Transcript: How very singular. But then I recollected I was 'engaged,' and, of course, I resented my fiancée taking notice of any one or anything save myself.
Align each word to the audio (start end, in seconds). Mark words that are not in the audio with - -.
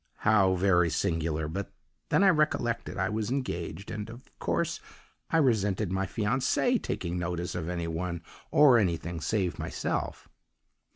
How 0.25 0.55
very 0.55 0.89
singular. 0.89 1.47
But 1.47 1.71
then 2.09 2.23
I 2.23 2.29
recollected 2.29 2.97
I 2.97 3.07
was 3.09 3.29
'engaged,' 3.29 3.91
and, 3.91 4.09
of 4.09 4.31
course, 4.39 4.79
I 5.29 5.37
resented 5.37 5.91
my 5.91 6.07
fiancée 6.07 6.81
taking 6.81 7.19
notice 7.19 7.53
of 7.53 7.69
any 7.69 7.87
one 7.87 8.23
or 8.49 8.79
anything 8.79 9.21
save 9.21 9.59
myself. 9.59 10.27